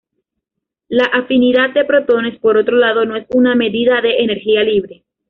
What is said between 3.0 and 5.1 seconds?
no es una medida de energía libre.